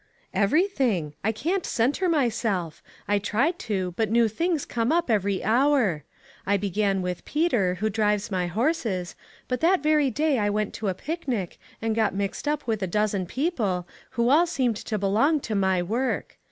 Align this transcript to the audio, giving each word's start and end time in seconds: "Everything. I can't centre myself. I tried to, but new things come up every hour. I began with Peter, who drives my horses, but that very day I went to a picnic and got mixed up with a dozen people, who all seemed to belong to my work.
"Everything. 0.47 1.13
I 1.23 1.31
can't 1.31 1.63
centre 1.63 2.09
myself. 2.09 2.81
I 3.07 3.19
tried 3.19 3.59
to, 3.59 3.93
but 3.97 4.09
new 4.09 4.27
things 4.27 4.65
come 4.65 4.91
up 4.91 5.11
every 5.11 5.43
hour. 5.43 6.05
I 6.43 6.57
began 6.57 7.03
with 7.03 7.23
Peter, 7.23 7.75
who 7.75 7.89
drives 7.91 8.31
my 8.31 8.47
horses, 8.47 9.13
but 9.47 9.61
that 9.61 9.83
very 9.83 10.09
day 10.09 10.39
I 10.39 10.49
went 10.49 10.73
to 10.73 10.87
a 10.87 10.95
picnic 10.95 11.59
and 11.83 11.93
got 11.95 12.15
mixed 12.15 12.47
up 12.47 12.65
with 12.65 12.81
a 12.81 12.87
dozen 12.87 13.27
people, 13.27 13.87
who 14.17 14.29
all 14.29 14.47
seemed 14.47 14.77
to 14.77 14.97
belong 14.97 15.39
to 15.41 15.53
my 15.53 15.83
work. 15.83 16.39